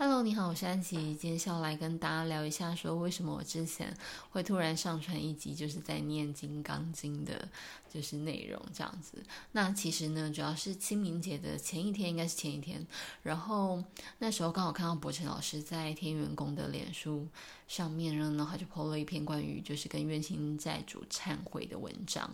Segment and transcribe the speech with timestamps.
[0.00, 0.96] Hello，你好，我是安琪。
[1.16, 3.92] 今天是要来跟大家聊一下，说为什么我之前
[4.30, 7.48] 会突然上传一集，就是在念《金刚经》的，
[7.92, 9.20] 就是内容这样子。
[9.50, 12.86] 那其实呢，主要是清明节的前一天，应该是前一天。
[13.24, 13.82] 然后
[14.20, 17.26] 那时候刚好看到博成老师在天元宫的脸书
[17.68, 22.28] 上面，然后他就 po 了一篇关于就是跟冤亲债主忏悔的文章。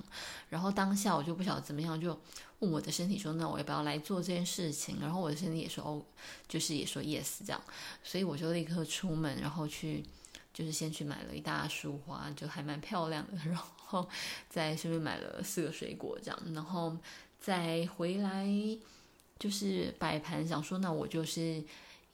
[0.48, 2.18] 然后当下我就不晓得怎么样，就
[2.60, 6.00] 问我的身体说：“那我要不要来做这件事情？”然后我的身体也说：“哦，
[6.46, 7.60] 就是也说 yes 这样。”
[8.04, 10.04] 所以我就立刻出门，然后去，
[10.54, 14.08] 就是先去买了一大束花，就还蛮漂亮的， 然后
[14.48, 16.96] 再顺便买了四个水果这样，然后
[17.40, 18.46] 再回来
[19.38, 21.62] 就是摆盘，想说那我就是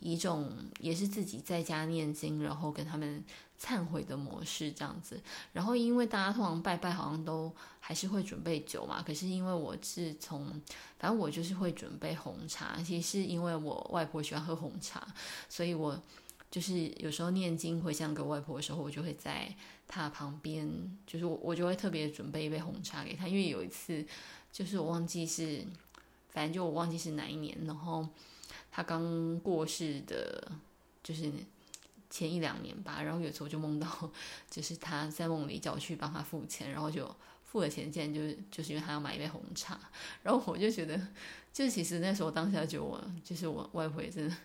[0.00, 0.50] 一种
[0.80, 3.22] 也是自己在家念经，然后跟他们
[3.60, 5.20] 忏悔的模式这样子。
[5.52, 10.46] 然后因为大家通常拜拜好像都还是会准备酒嘛，可是因为我是从
[10.98, 15.06] 反正我就是会准备红茶，其实是因为我外婆喜欢喝红茶，
[15.48, 16.00] 所以我
[16.50, 19.54] 就是有时候念经回向给外婆的时候，我就会在
[19.86, 20.66] 她旁边，
[21.06, 24.02] 就是我我就会特别准备一杯红茶给她，因为有一次
[24.50, 25.62] 就是我忘记是，
[26.30, 28.08] 反正就我忘记是哪一年，然后。
[28.70, 30.50] 他刚过世的，
[31.02, 31.30] 就是
[32.08, 33.02] 前一两年吧。
[33.02, 34.10] 然后有时候就梦到，
[34.50, 39.78] 就是他在梦里叫我去帮他付钱，然后就付了钱，竟然就是就是因为他要买一杯红茶。
[40.22, 41.00] 然后我就觉得，
[41.52, 44.36] 就其实那时候当下就我，就是我外婆也真的，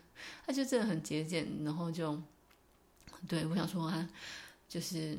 [0.46, 1.48] 他就真的很节俭。
[1.64, 2.20] 然后就，
[3.28, 4.08] 对，我想说他
[4.68, 5.18] 就是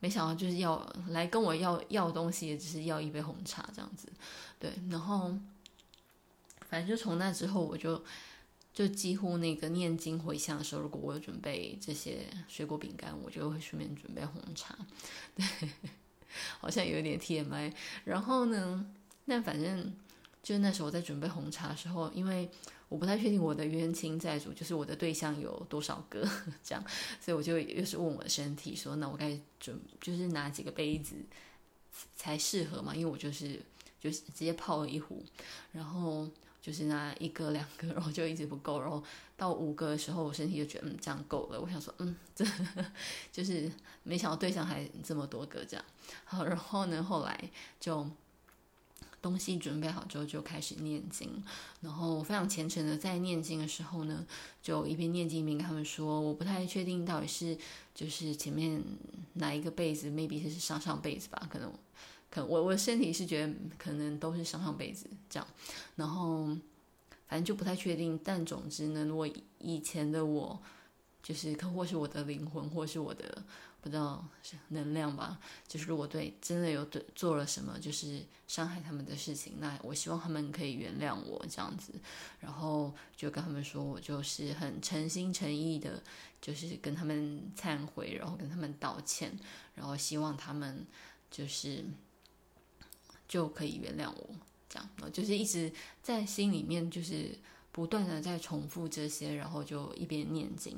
[0.00, 0.78] 没想到就是要
[1.08, 4.08] 来跟我要要东西，也只是要一杯红茶这样子。
[4.58, 5.36] 对，然后。
[6.68, 8.04] 反正就从那之后，我就
[8.74, 14.76] 就几乎那个念经回向的时候，如果我有准备这些水果饼干，我就会顺便准备红茶。
[15.34, 15.44] 对，
[16.60, 17.72] 好像有点 TMI。
[18.04, 18.86] 然后呢，
[19.24, 19.92] 那反正
[20.42, 22.48] 就那时候我在准备红茶的时候，因为
[22.88, 26.28] 我不太确定我的冤亲债主，就是我的对象有多少个
[26.62, 26.84] 这样，
[27.20, 31.16] 所以我就又是问我的身体说，那我该准就是拿几个杯子
[32.14, 32.94] 才适合嘛？
[32.94, 33.60] 因为我就是
[33.98, 35.24] 就是直接泡了一壶，
[35.72, 36.28] 然后。
[36.68, 39.02] 就是那一个两个，然后就一直不够，然后
[39.38, 41.58] 到五个的时候，我身体就觉得嗯这样够了。
[41.58, 42.44] 我想说嗯，这
[43.32, 45.84] 就是没想到对象还这么多个这样。
[46.26, 48.06] 好，然后呢，后来就
[49.22, 51.42] 东西准备好之后就开始念经，
[51.80, 54.26] 然后非常虔诚的在念经的时候呢，
[54.62, 57.56] 就一边念经一边跟他们说，我不太确定到底是
[57.94, 58.84] 就是前面
[59.32, 61.72] 哪一个辈子，maybe 是上上辈子吧，可能。
[62.30, 65.48] 可我我身体是觉得可能都是上上辈子这样，
[65.96, 66.46] 然后
[67.26, 68.20] 反正就不太确定。
[68.22, 69.26] 但总之呢，我
[69.58, 70.60] 以前的我
[71.22, 73.42] 就是，可或是我的灵魂，或是我的
[73.80, 74.22] 不知道
[74.68, 75.40] 能量吧。
[75.66, 81.94] 就是如果对真的有对做了什么就是伤害他们的事情，那我希望他们可以原谅我这样子。
[82.40, 86.02] 然后就跟他们说，我就是很诚心诚意的，
[86.42, 89.34] 就是跟他们忏悔，然后跟他们道歉，
[89.74, 90.86] 然后希望他们
[91.30, 91.82] 就是。
[93.28, 94.30] 就可以原谅我，
[94.70, 95.70] 这样，就是一直
[96.02, 97.38] 在心里面，就是
[97.70, 100.74] 不断的在重复这些，然后就一边念经。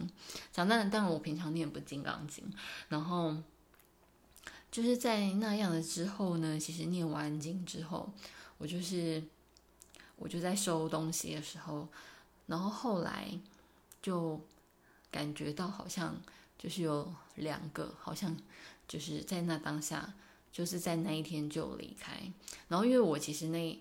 [0.52, 2.44] 讲，当然，当然，我平常念不《金刚经》，
[2.88, 3.36] 然后
[4.72, 8.12] 就是在那样的之后呢，其实念完经之后，
[8.58, 9.22] 我就是
[10.16, 11.88] 我就在收东西的时候，
[12.46, 13.30] 然后后来
[14.02, 14.40] 就
[15.10, 16.20] 感觉到好像
[16.58, 18.36] 就是有两个，好像
[18.88, 20.12] 就是在那当下。
[20.52, 22.12] 就是在那一天就离开，
[22.68, 23.78] 然后因为我其实那，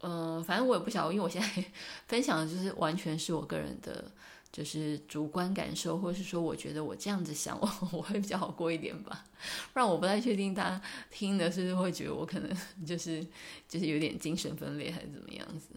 [0.00, 1.64] 呃，反正我也不晓得，因为我现在
[2.08, 4.10] 分享的就是完全是我个人的，
[4.50, 9.24] 就是主观感受，或者是说我觉得我这样子想， 我我会比较好过一点吧。
[9.72, 13.26] 不然我不太确定大家听的是不是会觉得我可能 就是
[13.68, 15.68] 就是有点精神分裂还是怎么样子。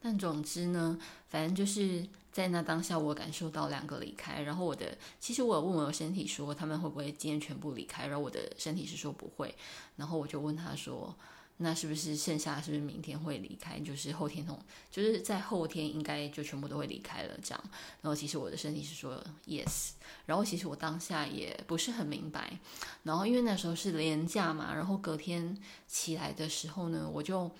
[0.00, 0.98] 但总之呢，
[1.28, 4.42] 反正就是在那当下，我感受到两个离开。
[4.42, 8.06] 然后我的，其实我有问我的身体说，他们会不会今天全部离开？
[8.06, 9.54] 然后我的身体是说不会。
[9.96, 11.14] 然后我就问他说，
[11.56, 13.80] 那是不是剩下是不是明天会离开？
[13.80, 14.58] 就是后天同，
[14.90, 17.64] 就是在后天应该就全部都会离开了这样。
[18.02, 19.90] 然后其实我的身体是说 yes。
[20.26, 22.58] 然后其实我当下也不是很明白。
[23.02, 27.50] 然后因为那时候是连假嘛，然后隔天起来的时候呢，我就。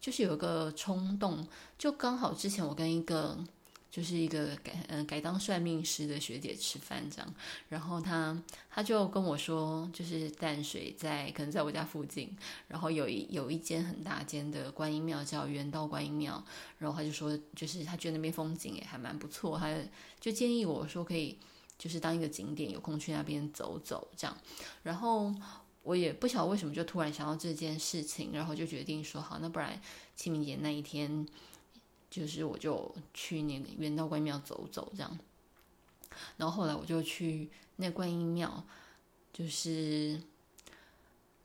[0.00, 1.46] 就是有一个冲动，
[1.78, 3.38] 就刚好之前我跟一个
[3.92, 7.34] 就是一个改嗯、改当算命师的学姐吃饭这样，
[7.68, 12.34] 然后她她就跟我说，就是淡水在可能在我家附近，
[12.68, 16.42] 然后有一有一间很大间的观音庙叫圆道观音庙，
[16.78, 19.76] 然后她就说就是她觉得那边风景也还蛮不错，她
[20.18, 21.38] 就建议我说可以
[21.76, 24.36] 就是当一个景点，有空去那边走走这样，
[24.82, 25.32] 然后。
[25.84, 29.82] 我也不晓得为什么就突然想到这件事情，然后就决定说好，那不然
[30.14, 31.26] 清明节那一天
[32.12, 35.18] 就是我就去那个元道观音庙走走这样，
[36.36, 38.62] 然后后来我就去那观音庙，
[39.32, 40.20] 就是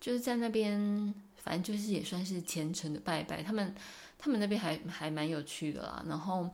[0.02, 3.42] 就是在那边，反正就是也算是虔诚的拜拜。
[3.42, 3.74] 他们
[4.20, 6.04] 他们那边还还蛮有趣的啦。
[6.06, 6.50] 然后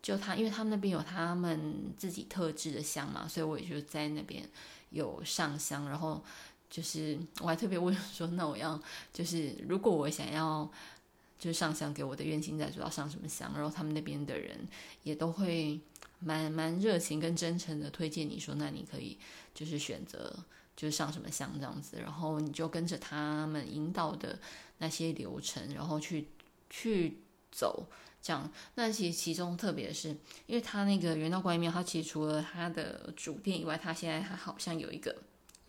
[0.00, 4.48] 就他，因为他们那边有他们自己特制的香嘛，所以我也就在那边
[4.90, 5.88] 有上香。
[5.88, 6.22] 然后
[6.70, 8.80] 就是我还特别问说，那我要
[9.12, 10.70] 就是如果我想要。
[11.38, 14.58] 就是上香给我的冤亲债主要上什么香，然后他们那边的人
[15.04, 15.80] 也都会
[16.18, 19.16] 蛮蛮热情跟真诚的推荐你说，那你可以
[19.54, 20.36] 就是选择
[20.76, 24.38] 就是上什么香这样子，然后你就跟着他们引导的
[24.78, 26.26] 那些流程，然后去
[26.68, 27.18] 去
[27.52, 27.86] 走
[28.20, 28.50] 这样。
[28.74, 30.08] 那其实其中特别是，
[30.46, 35.14] 因为他那个元道观音庙，它其实除了它的主殿以外，它现在还好像有一个，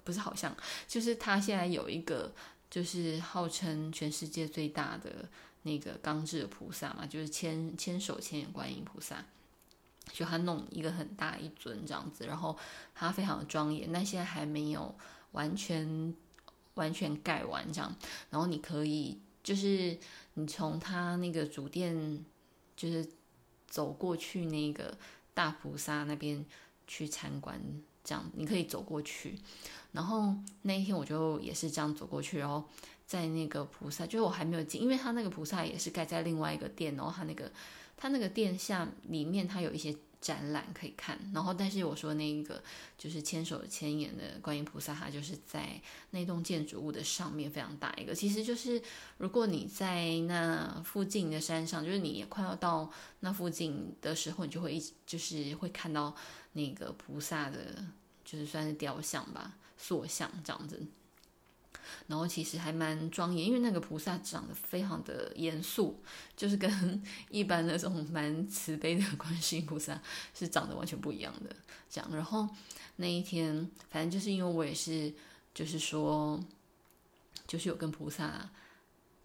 [0.04, 0.58] 不是好像，
[0.88, 2.34] 就是它现在有一个，
[2.72, 5.30] 就是号称全世界最大的。
[5.64, 9.26] 那个钢制的菩萨嘛，就是千千手千眼观音菩萨，
[10.14, 12.58] 就他弄一个很大一尊这样子，然后
[12.96, 13.92] 他非常的庄严。
[13.92, 14.96] 那现在还没有
[15.34, 16.16] 完全
[16.76, 17.94] 完全盖完这样，
[18.30, 19.98] 然后你可以就是
[20.36, 22.24] 你从他那个主殿
[22.78, 23.06] 就是
[23.68, 24.98] 走过去那个
[25.34, 26.46] 大菩萨那边
[26.88, 27.62] 去参观，
[28.04, 29.38] 这样你可以走过去。
[29.92, 32.64] 然后那一天我就也是这样走过去，然后。
[33.10, 37.52] 在那个菩萨，就是我还没有进，因为他那个菩萨也是盖在另外一个殿，然后他那个
[37.98, 41.18] 他那个殿下里面，他有一些展览可以看。
[41.34, 42.62] 然后，但是我说那个
[43.00, 48.14] 就是千手千眼的观音菩萨，他就是在那栋建筑物的上面非常大一个。
[48.14, 48.80] 其实就是
[49.18, 52.92] 如果你在那附近的山上，就是你也快要到
[53.22, 56.16] 那附近的时候，你就会一就是会看到
[56.54, 57.84] 那个菩萨的，
[58.24, 60.86] 就是算是雕像吧，塑像这样子。
[62.08, 66.02] 然后其实还蛮庄严，因为那个菩萨长得非常的严肃，
[66.36, 70.02] 就是跟 一般那种蛮慈悲的 观世音菩萨
[70.34, 71.56] 是长得完全不一样的。
[71.90, 72.48] 这样，然后
[72.98, 75.14] 那一天，反正就是因为我也是，
[75.54, 76.40] 就是说，
[77.48, 78.50] 就是有跟菩萨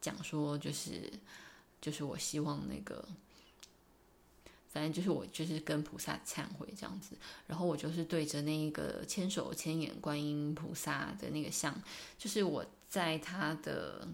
[0.01, 1.13] 讲说，就是
[1.81, 3.07] 就是我希望那个。
[4.75, 7.17] 反正就是我就是跟菩萨忏悔这样子，
[7.47, 11.73] 然后我就是对着那一个千手千眼观音菩萨的那个像，
[12.19, 14.09] 就是我在他的，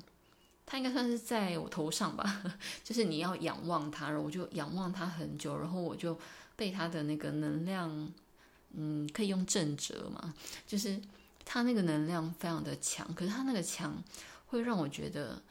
[0.66, 2.42] 他应该算是在我头上吧，
[2.84, 6.18] 就是你要仰望他，然后我就仰望他很久，然后我就
[6.56, 8.12] 被他的那个能量，
[8.74, 10.34] 嗯，可以用震折嘛，
[10.66, 11.00] 就是
[11.46, 14.04] 他那个能量非常的强，可是他那个强
[14.48, 15.42] 会让我觉得，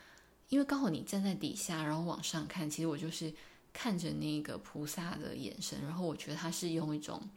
[0.49, 3.33] 因为刚好你站在底下，然后往上看，其实我就是。
[3.81, 7.29] 看着那个菩萨的眼神，然后我觉得他是用一种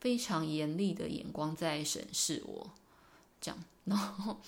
[0.00, 2.68] 非常严厉的眼光在审视我，
[3.40, 4.40] 这样，然后，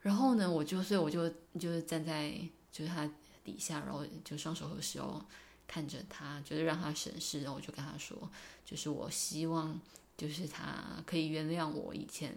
[0.00, 2.36] 然后呢，我就所以我就就是站在
[2.72, 3.08] 就是他
[3.44, 5.24] 底下，然后就双手合十哦，
[5.68, 8.28] 看着他，就是让他审视，然后我就跟他说，
[8.64, 9.80] 就是我希望
[10.16, 12.36] 就是他可以原谅我以前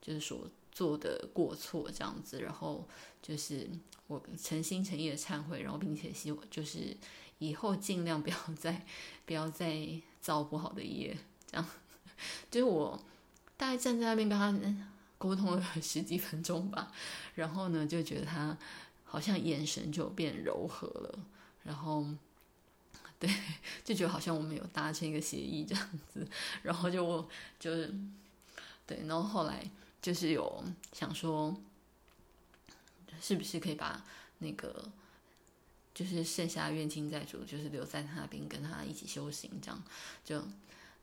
[0.00, 2.86] 就是所做的过错这样子，然后
[3.20, 3.68] 就是
[4.06, 6.96] 我诚心诚意的忏悔，然后并且希望就是。
[7.38, 8.84] 以后尽量不要再
[9.24, 9.88] 不要再
[10.20, 11.66] 造不好的业，这样
[12.50, 13.00] 就是我
[13.56, 14.86] 大概站在那边跟他
[15.18, 16.92] 沟通了十几分钟吧，
[17.34, 18.56] 然后呢就觉得他
[19.04, 21.18] 好像眼神就变柔和了，
[21.62, 22.04] 然后
[23.18, 23.28] 对
[23.84, 26.26] 就觉得好像我们有达成一个协议这样子，
[26.62, 27.28] 然后就
[27.60, 27.94] 就是
[28.86, 29.64] 对，然后后来
[30.00, 31.54] 就是有想说
[33.20, 34.04] 是不是可以把
[34.38, 34.90] 那个。
[35.98, 39.82] 就是剩下怨亲债主，就是留在他那边跟他一起修行，这样
[40.24, 40.40] 就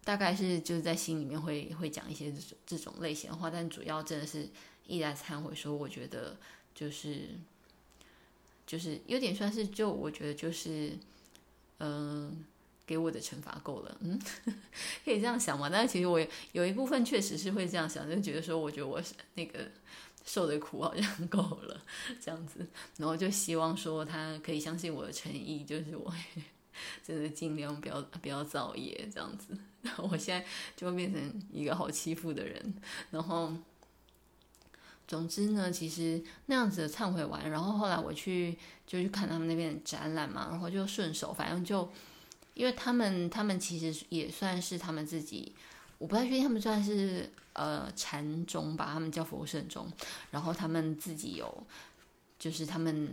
[0.06, 4.48] 大概是就是在心里面会会讲一些这种这种类型的话，但主要真的是
[4.88, 6.38] 一来忏悔说，我觉得
[6.74, 7.32] 就是
[8.66, 10.98] 就是有点算是就我觉得就是
[11.80, 12.46] 嗯、
[12.86, 14.18] 给我的惩罚够了，嗯，
[15.04, 15.70] 可以这样想嘛？
[15.70, 19.70] 但是其实我有一部分确实是会这样想，就觉得说，我觉得我是那个。
[20.26, 21.80] 受的苦好像够了，
[22.20, 22.68] 这样子，
[22.98, 26.12] 然后就希望说他可以相信我的诚意，就是我
[27.04, 29.56] 真的尽量不要不要造业这样子。
[29.84, 32.74] 然 后我现在就会变成一个好欺负的人。
[33.12, 33.54] 然后，
[35.08, 41.88] 总之呢，其实那样子的忏悔完，然后后来我去就去看他们那边的展览嘛，然后就顺手，反正就
[42.56, 45.56] 因为他们他们其实也算是他们自己。
[45.98, 49.92] 我不太确定他们算是呃禅宗吧，他们叫佛圣宗，
[50.32, 51.66] 然后他们自己有，
[52.38, 53.10] 就是他们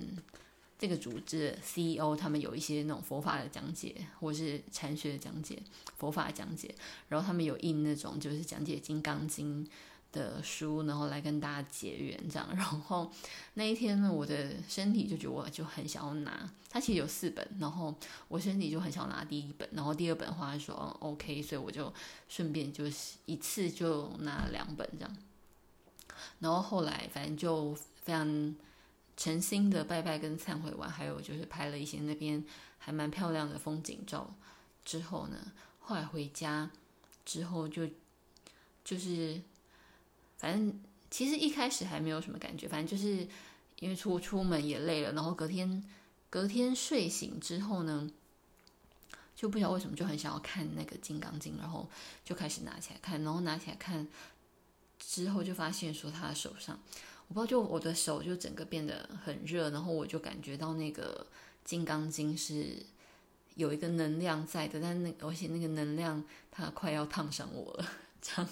[0.78, 5.62] 这个组织 CEO，他们有一些那种佛法的讲解，或是禅学的讲解，
[5.96, 6.74] 佛法讲解，
[7.08, 9.64] 然后他们有印那种就是讲解《金刚经》
[10.12, 12.46] 的书，然后来跟大家结缘这样。
[12.54, 13.10] 然后
[13.54, 17.94] 那一天呢，我的身体就觉得我就很想要拿，它其实有四本，然后
[18.28, 21.92] 我身体就很想拿第一本，然后第二本话说嗯 OK，所以我就
[22.28, 25.16] 顺便就是一次就拿两本这样。
[26.40, 28.54] 然后后来反正就非常
[29.16, 32.44] 诚心的拜拜跟忏悔完，还有就是拍了一些那边
[32.78, 34.34] 还蛮漂亮的风景照
[34.84, 35.36] 之后呢，
[35.80, 36.70] 后来回家
[37.24, 37.88] 之后就
[38.84, 39.40] 就是。
[40.42, 40.76] 反正
[41.08, 43.28] 其实一开始还没有什么感觉，反正就是
[43.78, 45.84] 因为出出门也累了，然后隔天
[46.28, 48.10] 隔天睡醒之后呢，
[49.36, 51.88] 就不知道为什么就很想要看那个《金刚经》，然后
[52.24, 54.08] 就开始拿起来看，然后拿起来看
[54.98, 56.76] 之后就发现说他的手上，
[57.28, 61.24] 我不知道就我的手就整个变得很热，然后我就感觉到那个
[61.64, 62.84] 《金刚经》是
[63.54, 67.86] 有一个能量在的，但那而且那个能量它快要烫伤我了，
[68.20, 68.48] 这样。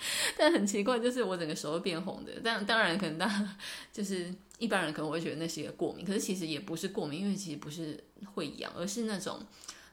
[0.36, 2.32] 但很奇怪，就是我整个手会变红的。
[2.42, 3.56] 但当然，可能大家
[3.92, 8.02] 就是一般人可能会觉得那是一个过敏，可是其实也不是过敏，因为其实不是
[8.34, 9.44] 会痒，而是那种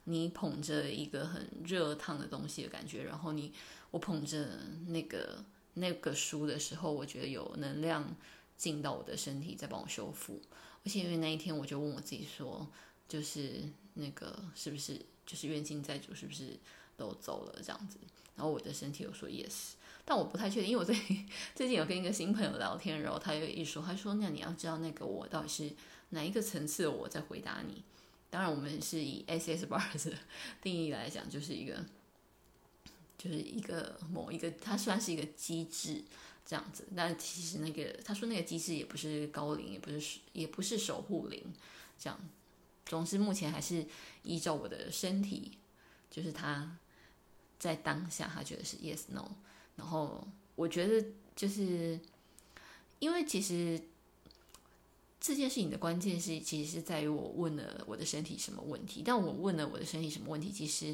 [0.06, 3.04] 你捧着一个很热烫的东西的感觉。
[3.04, 3.54] 然后你
[3.92, 4.48] 我捧着
[4.88, 8.16] 那个那个书的时候，我觉得有能量
[8.58, 10.42] 进到我的身体，在帮我修复。
[10.86, 12.68] 而且因为那一天，我就问我自己说，
[13.08, 13.64] 就是
[13.96, 16.58] 那个是不是就是冤亲债主是不是
[16.96, 17.98] 都走了这样子？
[18.36, 19.74] 然后我的身体有说 yes。
[20.10, 20.96] 但我不太确定，因为我最
[21.54, 25.72] 最近有跟一个新朋友聊天，然后他又一说，他说：“那你要知道那个我到底是
[26.10, 27.84] 哪一个层次的我在回答你。”
[28.32, 30.18] 当然，我们是以 S S bars 的
[30.64, 31.86] 定义来讲，就是一个
[33.20, 36.04] 就是一个某一个，它算是一个机制
[36.44, 36.88] 这样子。
[36.96, 41.54] 但其实那个他说那个机制也不是高灵，也不是也不是守护灵，
[42.00, 42.20] 这样。
[42.88, 43.86] 总之，目前还是
[44.24, 45.60] 依照我的身体，
[46.10, 46.80] 就是他
[47.60, 49.30] 在当下，他觉得是 Yes No。
[49.80, 51.08] 然后我觉得，
[51.38, 51.98] 就是
[53.00, 53.82] 因为其实
[55.22, 59.02] 这件事情的关键是，其实是在于我问了我的身体什么问题。
[59.06, 60.94] 但我问了我的身体什么问题，其实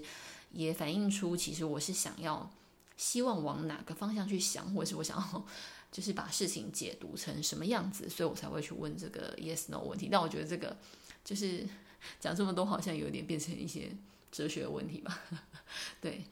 [0.52, 2.48] 也反映出，其实我是想要
[2.96, 5.46] 希望往哪个方向去想，或者是我想要
[5.92, 10.08] 就是把事情解读成什么样子，所以我才会去问这个 yes no 问题。
[10.12, 10.78] 但我觉得这个
[11.24, 11.68] 就是
[12.22, 13.92] 讲这么多，好像有点变成一些
[14.32, 15.24] 哲学问题吧。
[16.00, 16.26] 对，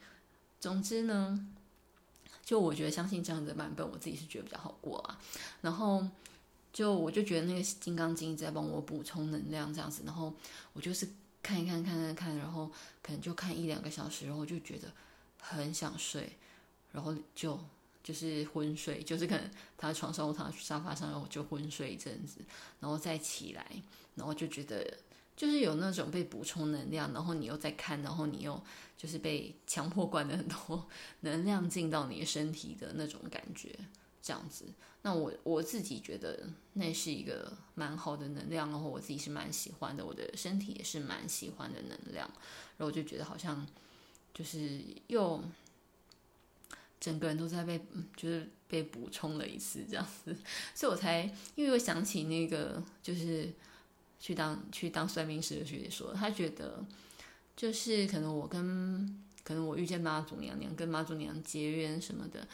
[0.59, 1.47] 总之呢。
[2.43, 5.17] 就我觉得相信这样的版本，我自己是觉得比较好过啊。
[5.61, 6.05] 然后
[6.73, 10.03] 就我就觉得那个《金刚经》在帮我补充能量这样子。
[10.05, 10.33] 然后
[10.73, 11.07] 我就是
[11.41, 12.69] 看一看，看看看，然后
[13.01, 14.91] 可能就看一两个小时，然后就觉得
[15.39, 16.37] 很想睡，
[16.91, 17.57] 然后就
[18.03, 22.41] 就是昏睡，就是可能躺在床上或躺沙发上，然后就昏睡一阵子，
[22.79, 23.65] 然后再起来，
[24.15, 24.97] 然后就觉得。
[25.35, 28.61] 就是有那种被补充能量，然后你又在看，然后你又
[28.95, 30.87] 就是被强迫灌了很多
[31.21, 33.75] 能量进到你的身体的那种感觉，
[34.21, 34.65] 这样子。
[35.01, 42.27] 那我我自己觉得那是一个蛮好的能量，然后我自己是蛮喜欢的，我的身体也是蛮喜欢的能量，
[42.77, 43.67] 然后我就觉得好像
[44.33, 45.43] 就是又
[47.01, 47.83] 整个人都在被
[48.15, 50.33] 就是被补充了一次这样子，
[50.75, 51.23] 所以我才
[51.55, 53.51] 因为我想起那个就是。
[54.23, 56.81] 去当去当算命师的学姐说，她觉得
[57.57, 62.47] 就是可能我跟可能我遇见妈祖娘娘，跟妈祖娘娘结缘什么的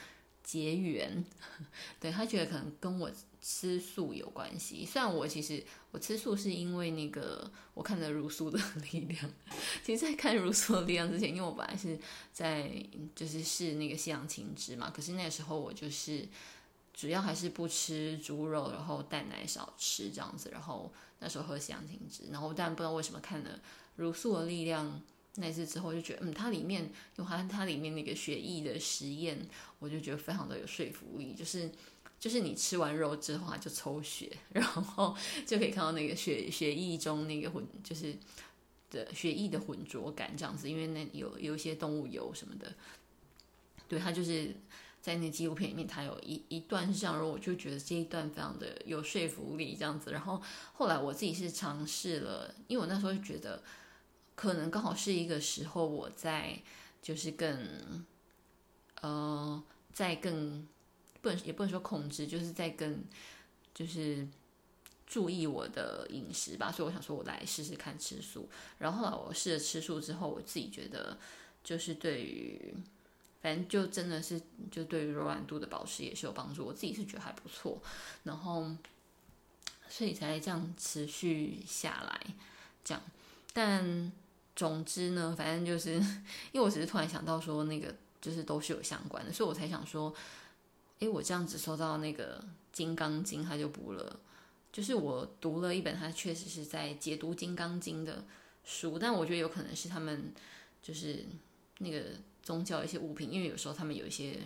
[0.43, 1.23] 结缘，
[2.01, 4.83] 对，她觉得可能跟我吃素有关系。
[4.83, 8.59] 虽然我其实我吃素是因为那个我看了茹素的
[8.91, 9.31] 力量，
[9.85, 11.99] 其实，在看茹素的力量之前，因为我本来是
[12.33, 12.83] 在
[13.15, 16.27] 就是试那个西洋青汁嘛，可是那个时候我就是。
[16.99, 23.49] 主要还是不吃猪肉，然后蛋奶少吃这样子，然后那时候喝西洋青汁，然后但不知道为什么看了
[23.95, 24.85] 《茹素的力量》
[25.35, 29.47] 那次之后，就觉得嗯，它里面有它它里面那个血液的实验，
[29.79, 31.71] 我就觉得非常的有说服力，就是
[32.19, 35.15] 就是你吃完肉之后就抽血，然后
[35.47, 38.13] 就可以看到那个血血液中那个混就是
[38.91, 42.73] 的血液的浑浊感这样子，因为那有有一些动物油什么的，
[43.87, 44.53] 对，它就是。
[45.01, 50.11] 在那纪录片里面，他有一一段是这样，然后我就觉得这一段非常的有说服力，这样子。
[50.11, 50.41] 然后
[50.73, 53.63] 后来我自己是尝试了，因为我那时候就觉得，
[54.35, 56.61] 可能刚好是一个时候，我在
[57.01, 58.05] 就是更，
[59.01, 59.63] 呃，
[59.93, 60.67] 在更
[61.21, 63.01] 不能也不能说控制，就是在更
[63.73, 64.27] 就是
[65.07, 66.69] 注意我的饮食吧。
[66.69, 68.49] 所以我想说，我来试试看吃素。
[68.77, 71.17] 然后后来我试了吃素之后，我自己觉得
[71.63, 72.73] 就是对于。
[73.41, 76.65] 反正就真的是，就对于柔软度的保持也是有帮助。
[76.65, 77.81] 我自己是觉得还不错，
[78.23, 78.69] 然后
[79.89, 82.33] 所以才这样持续下来，
[82.83, 83.01] 这样。
[83.53, 84.11] 但
[84.55, 85.93] 总之呢，反正就是
[86.51, 90.13] 因为我只是突然想到说，那个就是都是有相关的，所以我才想说，
[90.99, 92.39] 诶，我这样子收到那个
[92.73, 94.19] 《金刚经》，他就补了。
[94.71, 98.23] 就是我读了一本，他确实是在解读《金刚经》的
[98.63, 100.31] 书，但我觉得有可能是他们
[100.81, 101.25] 就是
[101.79, 102.03] 那个
[102.41, 104.39] 宗教一些物品，因为有时候他们有一些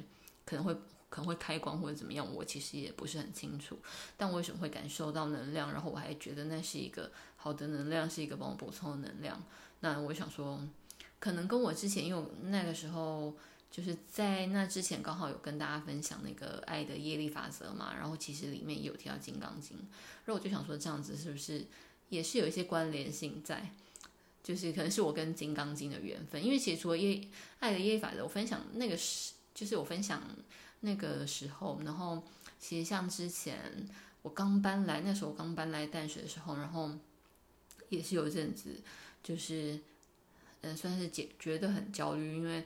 [0.46, 0.74] 可能会
[1.10, 3.78] 可能会开光或者怎么样，我其实也不是很清楚。
[4.18, 9.42] 但为什么会感受到能量，然后我还觉得那是一个好的能量，是一个帮我补充的能量。
[9.80, 10.60] 那我想说，
[11.20, 13.36] 可能跟我之前因为那个时候。
[13.74, 19.76] 就是在那之前，刚好有跟大家分享那个爱的业力法则嘛，然后其实里面也有提到《金刚经》，
[20.26, 21.66] 然后我就想说，这样子是不是
[22.10, 23.72] 也是有一些关联性在？
[24.44, 27.26] 就是可能是我跟《金刚经》的缘分，因为其实除了耶
[27.60, 30.22] 爱的耶法的，我分享那个时，就是我分享
[30.82, 32.22] 那个时候，然后
[32.60, 33.58] 其实像之前
[34.22, 36.92] 我刚搬来，那时候我刚搬来淡水的时候，然后
[37.90, 38.82] 也是有一阵子，
[39.24, 39.80] 就是
[40.62, 42.64] 嗯，算是觉觉得很焦虑，因为。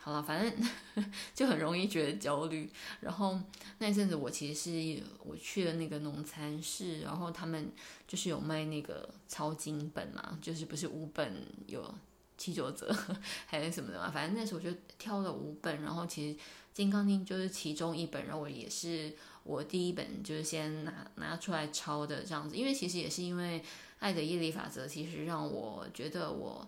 [0.00, 0.70] 好了，反正
[1.34, 2.70] 就很容易觉得焦虑。
[3.00, 3.38] 然后
[3.78, 7.70] 那阵子，我其实是我去了那个农餐室，然后他们
[8.06, 11.92] 就是有卖那个抄经本嘛，就是不是五本有
[12.38, 12.90] 七九折
[13.44, 14.10] 还是什么的嘛。
[14.10, 16.38] 反正那时候我就挑了五本，然后其实
[16.72, 22.56] 《金刚经》就是其中一本，然后我也是我第一本就是先拿拿出来抄的这样子。
[22.56, 23.62] 因为其实也是因为
[23.98, 26.66] 爱的业力法则，其实让我觉得我。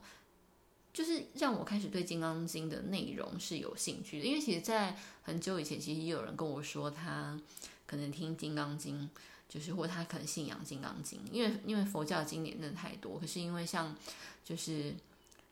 [0.92, 7.40] 就是让我开始对《金刚经》的内容是有兴趣的，因为其实，在很久以前，其实也有人跟我说，他
[7.87, 9.02] 可能听《金刚经》，
[9.49, 13.20] 就是或他可能信仰《金刚经》，因为因为佛教经典真的太多。
[13.20, 13.97] 可是因为像
[14.44, 14.94] 就是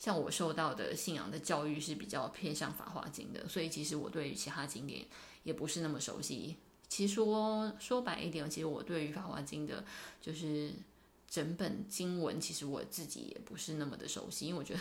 [0.01, 5.05] 像我受到的信仰的教育是比较偏向《法华经》的，所以其实我对于其他经典
[5.45, 6.57] 也不是那么熟悉。
[6.89, 9.85] 其实说说白一点，其实我对于《法华经》的，
[10.21, 10.73] 就是。
[11.31, 14.81] 整本经文其实我自己也不是那么的熟悉，因为我觉得，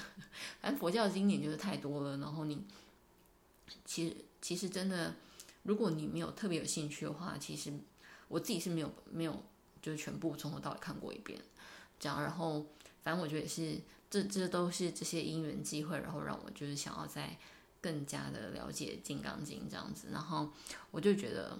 [0.62, 2.18] 反正佛教经典就是太多了。
[2.20, 2.64] 然后你，
[3.84, 5.14] 其实其实真的，
[5.64, 7.74] 如果你没有特别有兴趣的话，其实
[8.30, 9.44] 我自己是没有没有
[9.82, 11.38] 就是全部从头到尾看过一遍，
[12.00, 12.24] 这样。
[12.24, 12.66] 然后
[13.04, 17.38] 反正我觉得也是，这这都是这些因缘机会，然后让我就是想要再
[17.82, 20.08] 更加的了解《金刚经》这样子。
[20.14, 20.50] 然后
[20.92, 21.60] 我就觉得，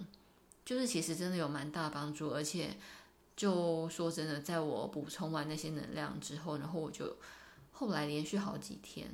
[0.64, 2.78] 就是其实真的有蛮大帮助，而且。
[3.38, 7.16] 就说真的，在我补充完那些能量之后，然后我就
[7.70, 9.08] 后来连续好几天，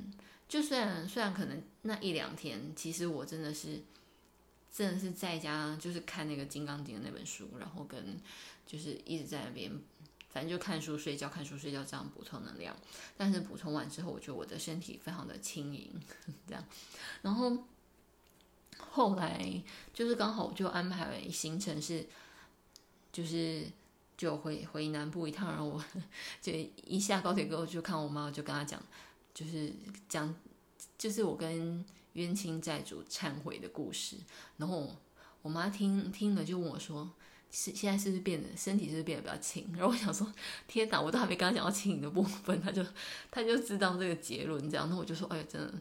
[0.49, 3.83] 就虽然虽然可能那一两天，其实我真的是
[4.71, 8.19] 真的是在家就是看那个《金刚经》的那本书，然后跟
[8.65, 9.71] 就是一直在那边，
[10.31, 12.75] 反正就看书睡觉，看书睡觉这样补充能量。
[13.15, 15.93] 但是补充完之后，我觉得我的身体非常的轻盈，
[16.49, 16.65] 这样。
[17.21, 17.55] 然后
[18.79, 19.61] 后来
[19.93, 22.07] 就是刚好我就安排行程是，
[23.11, 23.67] 就是。
[24.17, 25.83] 就回回南部一趟，然后我
[26.41, 26.53] 就
[26.85, 28.81] 一下高铁过后就看我妈，就跟她讲，
[29.33, 29.73] 就是
[30.07, 30.33] 讲，
[30.97, 34.15] 就是我跟冤亲债主忏悔的故事。
[34.57, 34.95] 然后
[35.41, 37.11] 我妈听听了就问我说
[37.51, 40.31] ：“是现在是不是变得身体是不是变得比较轻？”然后我想说
[40.65, 42.81] ：“天哪，我都还没跟她讲到轻盈的部分，她就
[43.29, 45.73] 她就知道这个结论。”这样，那我就说：“哎，真的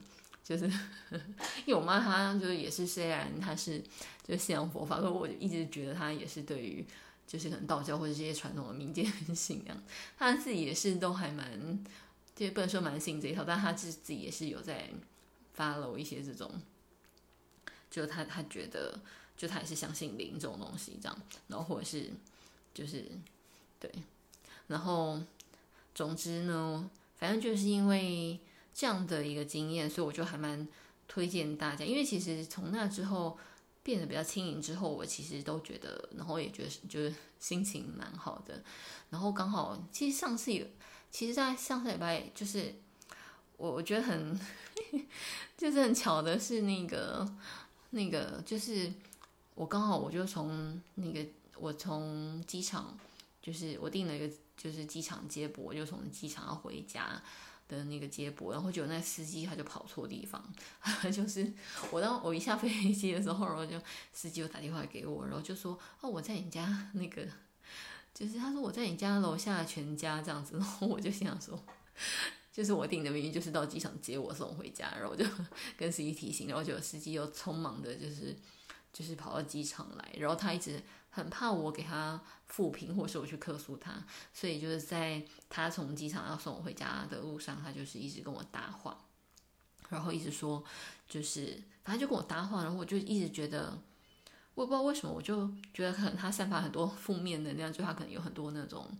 [0.43, 0.67] 就是，
[1.65, 3.79] 因为我妈她就是也是虽然她是
[4.27, 6.85] 就是信仰佛法，可我就一直觉得她也是对于。”
[7.27, 9.83] 就是可能道教或者这些传统的民间 信仰，
[10.19, 11.85] 他自己也是都还蛮，
[12.37, 14.91] 就不能说蛮信这一套，但他自自己也是有在
[15.57, 16.51] follow 一些这种，
[17.91, 19.01] 就他他觉得，
[19.37, 22.11] 就他也是相信灵这种东西这样，然后或者是
[22.73, 23.11] 就是
[23.81, 23.91] 对，
[24.69, 25.21] 然后
[25.95, 28.39] 总之呢，反正就是因为
[28.73, 30.69] 这样的一个经验，所以我就还蛮
[31.09, 33.39] 推荐大家，因为其实从那之后。
[33.85, 38.65] 变得比较轻盈之后，我其实都觉得，然后也觉得就是心情蛮好的。
[39.11, 40.67] 然后刚好，其实上次有，
[41.11, 42.75] 其实，在上次礼拜就是
[43.59, 44.41] 我我觉得很，
[45.57, 47.31] 就是很巧的是那个
[47.91, 48.91] 那个就是
[49.55, 51.25] 我刚好我就从那个
[51.59, 52.99] 我从机场
[53.41, 57.23] 就是我订了一个就是机场接驳，我就从机场要回家。
[57.69, 60.53] 的那个接驳，然后就有那司机他就跑错地方，
[61.13, 61.53] 就是
[61.91, 63.81] 我当我一下飞机的时候，然后就
[64.13, 67.27] 司机又打电话给我，然后就说哦，我在你家那个，
[68.15, 71.59] 就是他说我在你家楼下全家这样子， 然后我就心想说，
[72.53, 75.25] 就是我订的明明就是到机场接我送回家，然后我就
[75.77, 78.37] 跟司机提醒，然后就有司机又匆忙的就是
[78.95, 80.83] 就是跑到机场来，然后他一直。
[81.17, 88.99] 很怕我给他负评，或是我去客诉他，所以就是在他从机场要送我回家的路上，他就是一直跟我搭话，
[89.91, 90.65] 然后一直说，
[91.09, 93.79] 就是反正就跟我搭话，然后我就一直觉得，
[94.57, 98.91] 我也不知道为什么，我就觉得可能他散发很多负面能量，就他可能有很多那种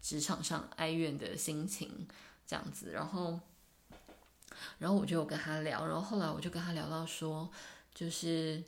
[0.00, 2.06] 职场上哀怨的心情
[2.46, 3.40] 这样子，然后，
[4.78, 7.50] 然后我就跟他聊，然后后来我就跟他聊到说，
[7.92, 8.62] 就是。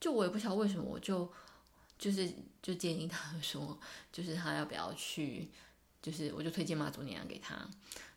[0.00, 1.30] 就我也不晓得为什么，我就
[1.98, 2.32] 就是
[2.62, 3.78] 就建议他说，
[4.10, 5.50] 就是他要不要去，
[6.02, 7.54] 就是我就推荐妈祖娘给他，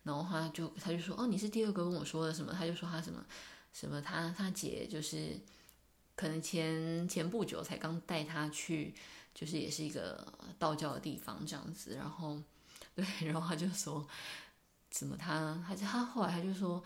[0.03, 2.53] 然后他就他就说，哦，你是第二个跟我说的什么？
[2.53, 3.23] 他就说他什么
[3.73, 5.37] 什么他他姐就是
[6.15, 8.95] 可能前前不久才刚带他去，
[9.35, 10.25] 就是也是一个
[10.57, 12.41] 道教的地方这样子，然后
[12.95, 14.07] 对，然后他就说。
[14.95, 15.59] 怎么他？
[15.67, 16.79] 他他后来他就说，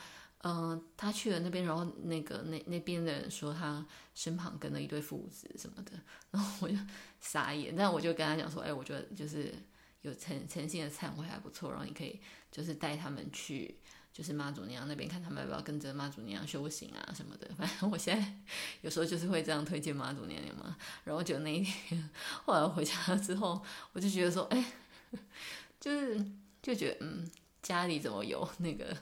[0.49, 5.91] 嗯、他去了那边，然后那个那那边的人说他身旁跟了一对父子什么的，
[6.31, 6.75] 然后我就
[7.19, 7.75] 傻眼。
[7.75, 9.53] 但我就跟他讲说，哎，我觉得就是
[10.01, 12.19] 有诚诚信的忏悔还不错，然后你可以
[12.51, 13.79] 就是带他们去，
[14.13, 17.49] 就是妈祖娘娘那边看他们要不要跟着妈祖娘娘修行啊什么的。
[17.57, 18.33] 反正我现在
[18.81, 20.77] 有时候就是会这样推荐妈祖娘娘嘛。
[21.03, 22.10] 然后就那一天，
[22.45, 24.65] 后来回家之后，我就觉得说，哎，
[25.79, 26.25] 就是
[26.62, 27.29] 就觉得嗯。
[27.63, 28.95] 家里怎么有那个？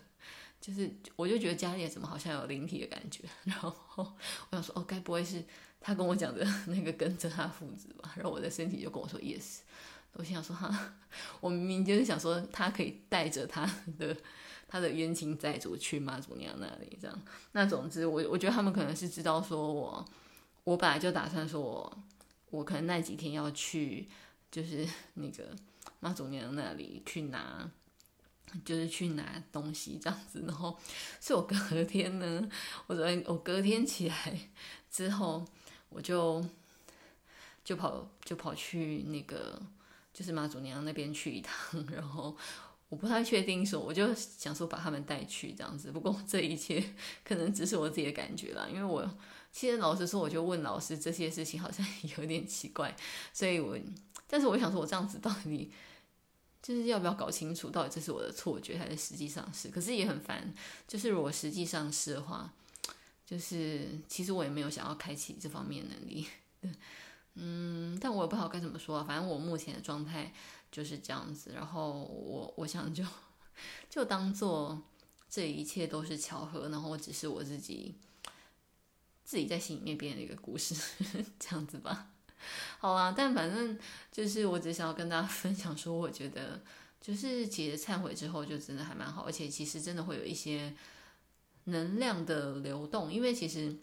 [0.66, 3.24] 就是我就觉得家里怎么好像有灵体的感觉。
[3.44, 4.16] 然后我
[4.52, 5.44] 想说，哦，该不会是
[5.80, 8.12] 他跟我讲的 那个跟着他父子吧？
[8.16, 9.60] 然后我的身体就跟我说 yes。
[10.14, 10.96] 我心想说，哈，
[11.40, 13.64] 我明明就是想说他可以带着他
[14.00, 14.18] 的
[14.68, 17.22] 他的冤亲债主去妈祖娘那里，这样。
[17.52, 20.04] 那总之，我我觉得他们可能是知道说我
[20.64, 22.04] 我本来就打算说我
[22.50, 24.10] 我可能那几天要去，
[24.50, 25.56] 就是那个
[26.00, 27.70] 妈祖娘那里去拿。
[28.64, 30.80] 就是去拿东西这样子，然后，
[31.20, 32.50] 所以我隔天呢，
[32.88, 34.40] 我昨天我隔天起来
[34.90, 35.46] 之后，
[35.90, 36.46] 我就
[37.64, 39.62] 就跑就跑去那个
[40.14, 42.38] 就是妈祖娘那边去一趟，然后
[42.88, 45.92] 我不太确定说，我就想说把他们带去这样子。
[45.92, 46.94] 不过这一切
[47.26, 49.06] 可能只是我自己的感觉啦，因为我
[49.52, 51.86] 其实老实说，我就问老师这些事情好像
[52.18, 52.96] 有点奇怪，
[53.34, 53.78] 所以我
[54.28, 55.72] 但是我想说，我这样子到底。
[56.66, 59.70] 就是要不要搞清楚到底这是我的错觉还是实际上是？
[59.70, 60.52] 可是也很烦。
[60.88, 62.52] 就是如果实际上是的话，
[63.24, 66.26] 就是其实我也没有想要开启这方面能力。
[67.36, 69.04] 嗯，但我也不知道该怎么说啊。
[69.04, 70.34] 反正我目前的状态
[70.72, 71.52] 就是这样子。
[71.54, 73.06] 然后我我想就
[73.88, 74.82] 就当做
[75.30, 77.94] 这一切都是巧合，然后我只是我自己
[79.24, 80.74] 自己在心里面编的一个故事，
[81.38, 82.10] 这样子吧。
[82.80, 83.78] 好啦，但反正
[84.12, 86.62] 就是我只想要跟大家 分享说，我觉得
[87.02, 90.74] 就是其实忏悔之后就真的还蛮好，而且其实真的会有一些
[91.66, 93.76] 能量的流动，因为其实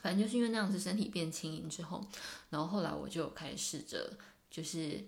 [0.00, 2.06] 反正就是因为那样子身体变轻盈之后，
[2.50, 4.18] 然后后来我就开始试着
[4.50, 5.04] 就是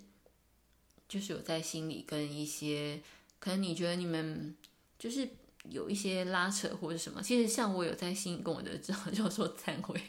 [1.09, 3.03] 就是有在心里跟一些
[3.39, 4.57] 可能你觉得你们
[4.99, 5.29] 就是
[5.71, 10.01] 有一些拉扯或者什么，其实像我有在心里跟我的 教授说忏悔。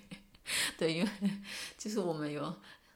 [0.78, 1.10] 对，因为
[1.78, 2.56] 就是我们有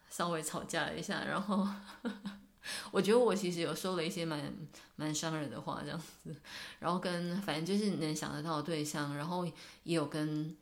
[0.10, 1.68] 稍微吵架了一下，然后
[2.92, 4.54] 我觉得我其实有说了一些蛮
[4.96, 6.36] 蛮伤人的话，这样子，
[6.80, 10.56] 然后跟反正就是能想得到的对象，然后也有跟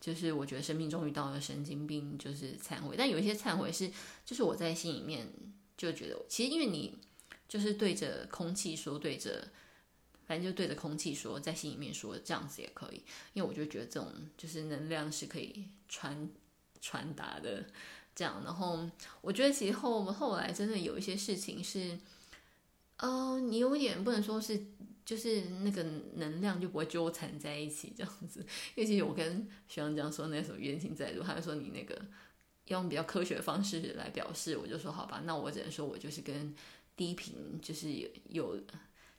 [0.00, 3.90] 就是我觉得生命中遇到的神经病就是忏悔，但有一些忏悔是
[4.24, 5.32] 就是我在心里面
[5.76, 6.98] 就觉得，其实因为你
[7.48, 9.48] 就是对着空气说，对着
[10.32, 13.02] 反正就对着空气说，在心里面说这样子也可以，
[13.34, 15.66] 因为我就觉得这种就是能量是可以。
[15.94, 16.26] 传
[16.80, 17.62] 传达的
[18.14, 18.88] 这样，然后
[19.20, 21.98] 我觉得其实后后来真的有一些事情是，
[22.96, 24.58] 呃，你有点不能说是，
[25.04, 25.82] 就是那个
[26.14, 28.40] 能量就不会纠缠在一起这样子。
[28.74, 32.00] 因为其实我跟学长讲说那首冤亲债主，他就说你那个
[32.68, 36.54] 用比较科学的方式来表示，我就说好吧，那我只能说我就是跟
[36.96, 37.92] 低频就是
[38.30, 38.58] 有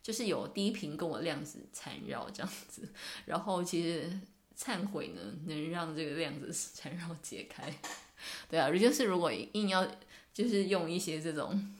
[0.03, 2.87] 就是有低频跟我量子缠绕这样子，
[3.25, 4.19] 然后其实。
[4.55, 7.73] 忏悔呢，能让这个量子缠绕解开，
[8.47, 9.85] 对啊，就是如果硬要
[10.31, 11.75] 就是用一些这种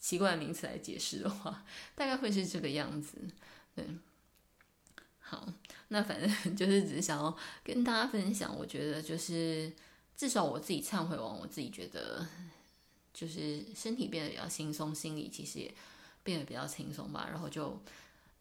[0.00, 3.16] 奇怪的名词来解释的话，大概会是这个样子，
[3.76, 3.86] 对。
[5.20, 5.54] 好，
[5.88, 9.72] 那反正 就是只是想要跟大家分享，我觉得就是
[10.16, 12.26] 至少我自己忏悔完，我自己觉得
[13.14, 15.72] 就是身体变得比较轻松，心里其实也
[16.22, 17.28] 变得比较轻松吧。
[17.30, 17.82] 然后就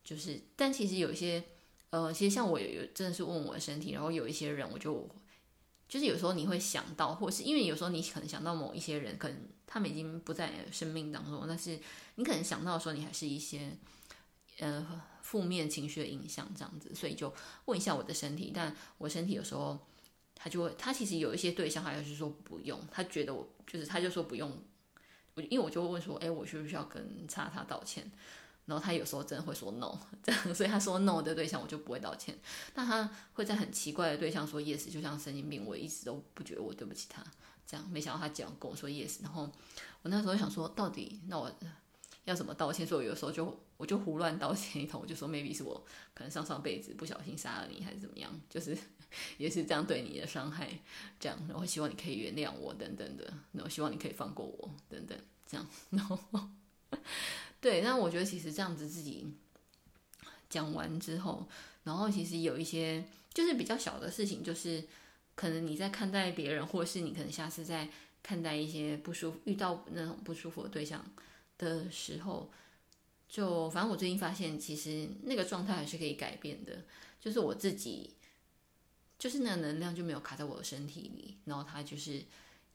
[0.04, 1.44] 就是，但其实有一些。
[1.92, 5.10] 呃，其实像我有有真的是问我的身体，然后有一些人，我就
[5.88, 11.80] 就是有时候你会想到，或是因为有时候你可能想到某一些人，可能他们已经不在生命当中，但是
[12.14, 13.76] 你可能想到的时候，你还是一些
[14.60, 17.34] 呃负面情绪的影响这样子，所以就
[17.66, 19.80] 问一下我的身体，但我身体有时候
[20.36, 24.56] 他就会，他其实有一些对象，他就是说不用，他觉得我就是他就说不用，
[25.44, 28.10] 因为我就会问说，哎，我需不需要跟叉叉道歉？
[28.66, 32.38] 然后他有时候真的会说 no， 这样，所以他说 no 的对象我就不会道歉。
[32.74, 37.24] 但他会在很奇怪的对象说 yes，就像神经病，我一直都不觉得我对不起他。
[37.66, 39.50] 这样，没想到他讲跟我说 yes，然后
[40.04, 41.52] 我那时候想说，到底那我，
[42.26, 48.78] 要怎么道歉，所以我有时候就我就胡乱道歉一通，我就说 maybe 是我可能上上辈子不小心杀了你，还是怎么样，就是
[49.38, 50.70] 也是这样对你的伤害，
[51.20, 55.18] 这样，然后希望你可以原谅我等等的，然后希望你可以放过我等等，
[55.48, 56.20] 这样，然后
[57.62, 59.28] 对，那我觉得其实这样子自己
[60.50, 61.48] 讲完之后，
[61.84, 64.88] 然后其实有一些就是比较小的事情，就是
[65.36, 67.90] 可能你在看待别人，或是你可能下次在
[68.24, 71.04] 看待一些不舒服、遇到那种不舒服的对象
[71.58, 72.52] 的时候，
[73.28, 76.86] 就反正我最近发现，其实那个状态还是可以改变的。
[77.22, 78.14] 就是我自己，
[79.20, 82.24] 就是那能量就没有卡在我的身体里，然后它就是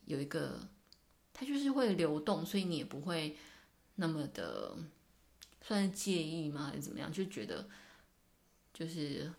[0.05, 0.59] 有一个，
[1.33, 3.35] 它就是会流动，所以你也不会
[3.95, 4.77] 那么的
[5.61, 6.67] 算是介意吗？
[6.67, 7.11] 还是怎么样？
[7.11, 7.67] 就觉得
[8.73, 9.33] 就是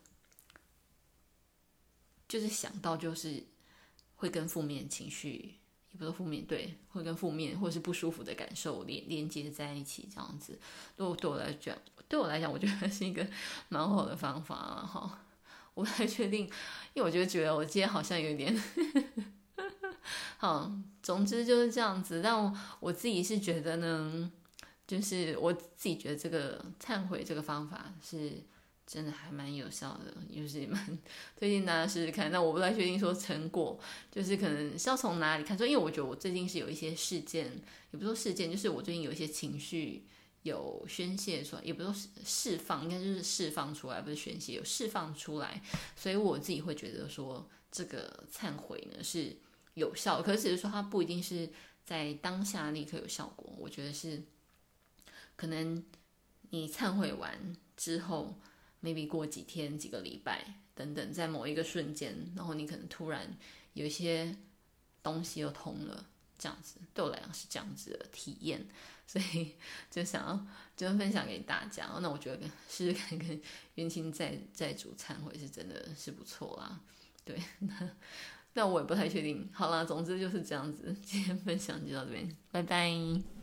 [2.27, 3.43] 就是想到就是
[4.17, 5.55] 会跟负面情绪。
[5.93, 10.59] 也不是负面，对，会跟负面或是不舒服的感受连连接在一起，这样子，
[10.97, 11.75] 对我对我来讲，
[12.09, 13.25] 对我来讲，我觉得是一个
[13.69, 15.23] 蛮好的方法哈。
[15.77, 16.45] 我不太确定，
[16.95, 18.59] 因为我就觉得我今天好像有点，
[20.37, 20.71] 好，
[21.03, 22.19] 总之就是这样子。
[22.23, 22.35] 但
[22.79, 24.31] 我，自己是觉得呢，
[24.87, 28.43] 就是我自己觉得这个忏悔这个方法是。
[28.89, 30.97] 真的还蛮有效的，就是蛮
[31.35, 32.31] 推荐大家试试看。
[32.31, 33.77] 但我不太确定说成果，
[34.09, 35.65] 就是可能是要从哪里看出。
[35.65, 37.47] 因为我觉得我最近是有一些事件，
[37.91, 40.05] 也不说事件，就是我最近有一些情绪
[40.47, 45.61] 有宣泄出来，也不是说释放，应该就是释放出来，不是宣泄，有释放出来。
[45.95, 49.37] 所以我自己会觉得说，这个忏悔呢是
[49.75, 51.49] 有效，可是只是说它不一定是
[51.85, 53.53] 在当下立刻有效果。
[53.57, 54.23] 我觉得是
[55.35, 55.83] 可能
[56.49, 58.39] 你忏悔完之后。
[58.79, 63.35] maybe 过几天、几个礼拜等等，在某一个瞬间，然后你可能突然
[63.73, 64.37] 有一些
[65.01, 66.05] 东西又通了，
[66.37, 68.65] 这样子对我来讲是这样子的体验，
[69.07, 69.55] 所以
[69.89, 70.45] 就想要
[70.75, 71.89] 就分享给大家。
[72.01, 73.41] 那我觉得试试看跟
[73.75, 76.79] 冤亲债债主忏悔是真的是不错啦。
[77.25, 77.89] 对，那
[78.53, 79.49] 那我也不太确定。
[79.53, 83.36] 好啦，总之就是这样子，今天分享就到这边，拜拜。